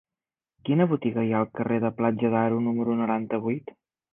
[0.69, 3.75] Quina botiga hi ha al carrer de Platja d'Aro número noranta-vuit?